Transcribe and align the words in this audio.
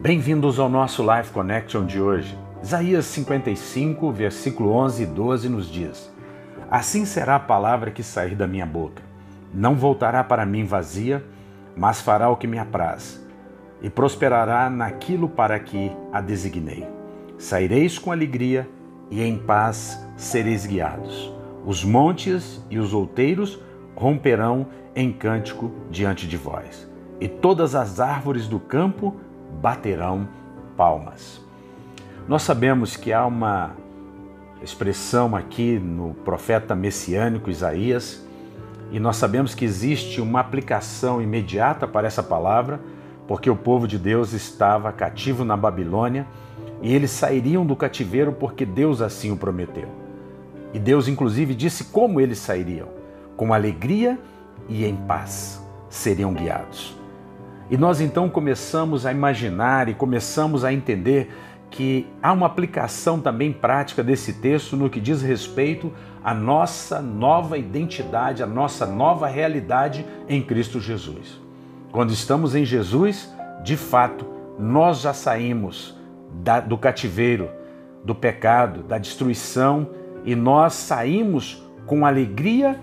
Bem-vindos 0.00 0.58
ao 0.58 0.68
nosso 0.70 1.02
Life 1.02 1.32
Connection 1.32 1.84
de 1.84 2.00
hoje. 2.00 2.38
Isaías 2.62 3.04
55, 3.06 4.10
versículo 4.10 4.70
11 4.72 5.02
e 5.02 5.06
12 5.06 5.48
nos 5.48 5.70
diz: 5.70 6.10
Assim 6.70 7.04
será 7.04 7.36
a 7.36 7.40
palavra 7.40 7.90
que 7.90 8.02
sair 8.02 8.34
da 8.34 8.46
minha 8.46 8.64
boca. 8.64 9.02
Não 9.52 9.74
voltará 9.74 10.24
para 10.24 10.46
mim 10.46 10.64
vazia, 10.64 11.22
mas 11.76 12.00
fará 12.00 12.30
o 12.30 12.36
que 12.36 12.46
me 12.46 12.58
apraz, 12.58 13.22
e 13.82 13.90
prosperará 13.90 14.70
naquilo 14.70 15.28
para 15.28 15.58
que 15.60 15.92
a 16.12 16.20
designei. 16.20 16.86
Saireis 17.36 17.98
com 17.98 18.10
alegria 18.10 18.68
e 19.10 19.22
em 19.22 19.36
paz 19.36 20.02
sereis 20.16 20.64
guiados. 20.64 21.37
Os 21.68 21.84
montes 21.84 22.64
e 22.70 22.78
os 22.78 22.94
outeiros 22.94 23.58
romperão 23.94 24.68
em 24.96 25.12
cântico 25.12 25.70
diante 25.90 26.26
de 26.26 26.34
vós, 26.34 26.88
e 27.20 27.28
todas 27.28 27.74
as 27.74 28.00
árvores 28.00 28.48
do 28.48 28.58
campo 28.58 29.14
baterão 29.60 30.26
palmas. 30.78 31.44
Nós 32.26 32.40
sabemos 32.40 32.96
que 32.96 33.12
há 33.12 33.26
uma 33.26 33.72
expressão 34.62 35.36
aqui 35.36 35.78
no 35.78 36.14
profeta 36.14 36.74
messiânico 36.74 37.50
Isaías, 37.50 38.26
e 38.90 38.98
nós 38.98 39.16
sabemos 39.16 39.54
que 39.54 39.66
existe 39.66 40.22
uma 40.22 40.40
aplicação 40.40 41.20
imediata 41.20 41.86
para 41.86 42.06
essa 42.06 42.22
palavra, 42.22 42.80
porque 43.26 43.50
o 43.50 43.56
povo 43.56 43.86
de 43.86 43.98
Deus 43.98 44.32
estava 44.32 44.90
cativo 44.90 45.44
na 45.44 45.54
Babilônia 45.54 46.26
e 46.80 46.94
eles 46.94 47.10
sairiam 47.10 47.66
do 47.66 47.76
cativeiro 47.76 48.32
porque 48.32 48.64
Deus 48.64 49.02
assim 49.02 49.30
o 49.30 49.36
prometeu. 49.36 50.07
E 50.72 50.78
Deus, 50.78 51.08
inclusive, 51.08 51.54
disse 51.54 51.84
como 51.84 52.20
eles 52.20 52.38
sairiam: 52.38 52.88
com 53.36 53.52
alegria 53.52 54.18
e 54.68 54.84
em 54.84 54.94
paz 54.94 55.64
seriam 55.88 56.32
guiados. 56.32 56.96
E 57.70 57.76
nós 57.76 58.00
então 58.00 58.28
começamos 58.28 59.04
a 59.04 59.12
imaginar 59.12 59.88
e 59.88 59.94
começamos 59.94 60.64
a 60.64 60.72
entender 60.72 61.30
que 61.70 62.06
há 62.22 62.32
uma 62.32 62.46
aplicação 62.46 63.20
também 63.20 63.52
prática 63.52 64.02
desse 64.02 64.34
texto 64.34 64.76
no 64.76 64.88
que 64.88 65.00
diz 65.00 65.20
respeito 65.20 65.92
à 66.24 66.32
nossa 66.32 67.00
nova 67.02 67.58
identidade, 67.58 68.42
à 68.42 68.46
nossa 68.46 68.86
nova 68.86 69.26
realidade 69.26 70.04
em 70.28 70.42
Cristo 70.42 70.80
Jesus. 70.80 71.40
Quando 71.92 72.10
estamos 72.10 72.54
em 72.54 72.64
Jesus, 72.64 73.30
de 73.62 73.76
fato, 73.76 74.26
nós 74.58 75.00
já 75.00 75.12
saímos 75.12 75.94
da, 76.42 76.60
do 76.60 76.78
cativeiro, 76.78 77.50
do 78.02 78.14
pecado, 78.14 78.82
da 78.82 78.98
destruição 78.98 79.90
e 80.28 80.34
nós 80.34 80.74
saímos 80.74 81.66
com 81.86 82.04
alegria 82.04 82.78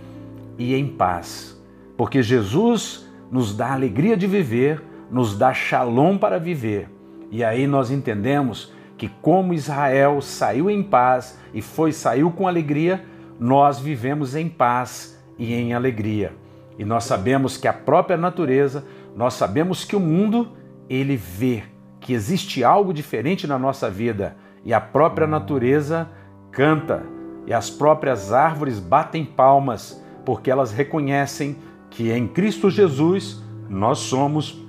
e 0.58 0.74
em 0.74 0.88
paz, 0.88 1.56
porque 1.96 2.24
Jesus 2.24 3.08
nos 3.30 3.56
dá 3.56 3.72
alegria 3.72 4.18
de 4.18 4.26
viver, 4.26 4.82
nos 5.12 5.38
dá 5.38 5.54
shalom 5.54 6.18
para 6.18 6.40
viver. 6.40 6.90
E 7.30 7.44
aí 7.44 7.68
nós 7.68 7.92
entendemos 7.92 8.74
que 8.98 9.08
como 9.22 9.54
Israel 9.54 10.24
saiu 10.24 10.72
em 10.72 10.82
paz 10.82 11.40
e 11.54 11.62
foi 11.62 11.92
saiu 11.92 12.32
com 12.32 12.48
alegria, 12.48 13.06
nós 13.40 13.80
vivemos 13.80 14.36
em 14.36 14.50
paz 14.50 15.24
e 15.38 15.54
em 15.54 15.72
alegria. 15.72 16.34
E 16.80 16.84
nós 16.84 17.04
sabemos 17.04 17.58
que 17.58 17.68
a 17.68 17.74
própria 17.74 18.18
natureza, 18.18 18.88
nós 19.16 19.36
sabemos 19.36 19.86
que 19.86 19.96
o 19.96 20.00
mundo 20.00 20.48
ele 20.90 21.16
vê 21.16 21.62
que 22.00 22.12
existe 22.12 22.64
algo 22.64 22.92
diferente 22.92 23.46
na 23.46 23.60
nossa 23.60 23.88
vida 23.88 24.36
e 24.64 24.74
a 24.74 24.82
própria 24.82 25.28
natureza 25.28 26.10
canta 26.52 27.14
e 27.46 27.54
as 27.54 27.70
próprias 27.70 28.32
árvores 28.32 28.80
batem 28.80 29.24
palmas 29.24 30.02
porque 30.26 30.50
elas 30.50 30.72
reconhecem 30.72 31.58
que 31.90 32.12
em 32.12 32.28
Cristo 32.28 32.70
Jesus 32.70 33.42
nós 33.70 34.00
somos 34.00 34.64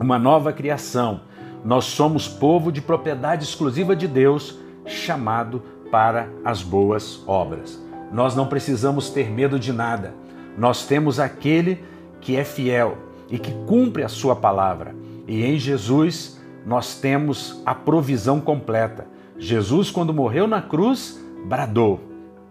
uma 0.00 0.18
nova 0.18 0.52
criação 0.52 1.20
nós 1.66 1.86
somos 1.86 2.28
povo 2.28 2.70
de 2.70 2.80
propriedade 2.80 3.42
exclusiva 3.42 3.96
de 3.96 4.06
Deus, 4.06 4.56
chamado 4.86 5.60
para 5.90 6.28
as 6.44 6.62
boas 6.62 7.20
obras. 7.26 7.82
Nós 8.12 8.36
não 8.36 8.46
precisamos 8.46 9.10
ter 9.10 9.28
medo 9.28 9.58
de 9.58 9.72
nada. 9.72 10.14
Nós 10.56 10.86
temos 10.86 11.18
aquele 11.18 11.82
que 12.20 12.36
é 12.36 12.44
fiel 12.44 12.96
e 13.28 13.36
que 13.36 13.50
cumpre 13.66 14.04
a 14.04 14.08
sua 14.08 14.36
palavra. 14.36 14.94
E 15.26 15.44
em 15.44 15.58
Jesus 15.58 16.40
nós 16.64 17.00
temos 17.00 17.60
a 17.66 17.74
provisão 17.74 18.40
completa. 18.40 19.08
Jesus, 19.36 19.90
quando 19.90 20.14
morreu 20.14 20.46
na 20.46 20.62
cruz, 20.62 21.20
bradou 21.46 22.00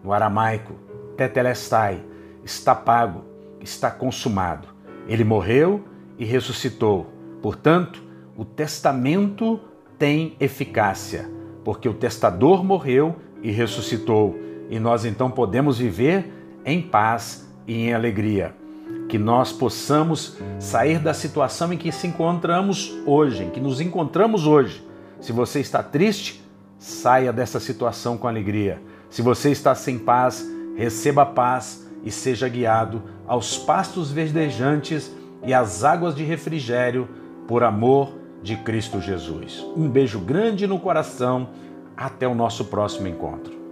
no 0.04 0.14
aramaico: 0.14 0.74
Tetelestai, 1.18 2.02
está 2.44 2.74
pago, 2.74 3.24
está 3.60 3.92
consumado. 3.92 4.70
Ele 5.08 5.24
morreu 5.24 5.84
e 6.18 6.26
ressuscitou. 6.26 7.08
Portanto, 7.42 8.02
o 8.36 8.44
testamento 8.44 9.60
tem 10.00 10.36
eficácia, 10.40 11.30
porque 11.64 11.88
o 11.88 11.94
testador 11.94 12.64
morreu 12.64 13.16
e 13.42 13.52
ressuscitou, 13.52 14.38
e 14.70 14.80
nós 14.80 15.06
então 15.06 15.30
podemos 15.30 15.78
viver 15.78 16.34
em 16.66 16.82
paz 16.82 17.48
e 17.68 17.74
em 17.76 17.94
alegria. 17.94 18.56
Que 19.08 19.20
nós 19.20 19.52
possamos 19.52 20.38
sair 20.60 21.00
da 21.00 21.14
situação 21.14 21.72
em 21.72 21.78
que 21.78 21.92
se 21.92 22.08
encontramos 22.08 22.96
hoje, 23.06 23.44
em 23.44 23.50
que 23.52 23.60
nos 23.60 23.80
encontramos 23.80 24.48
hoje. 24.48 24.86
Se 25.20 25.32
você 25.32 25.60
está 25.60 25.84
triste, 25.84 26.45
saia 26.86 27.34
dessa 27.34 27.60
situação 27.60 28.16
com 28.16 28.28
alegria. 28.28 28.80
Se 29.10 29.24
você 29.24 29.50
está 29.50 29.74
sem 29.74 29.98
paz, 29.98 30.46
receba 30.76 31.26
paz 31.26 31.84
e 32.04 32.12
seja 32.12 32.48
guiado 32.48 33.02
aos 33.26 33.58
pastos 33.58 34.12
verdejantes 34.12 35.12
e 35.44 35.52
às 35.52 35.84
águas 35.84 36.14
de 36.14 36.24
refrigério 36.24 37.10
por 37.48 37.64
amor 37.64 38.14
de 38.44 38.56
Cristo 38.58 39.02
Jesus. 39.02 39.66
Um 39.76 39.90
beijo 39.90 40.20
grande 40.20 40.68
no 40.68 40.80
coração. 40.80 41.50
Até 41.98 42.28
o 42.28 42.36
nosso 42.36 42.66
próximo 42.66 43.08
encontro. 43.08 43.65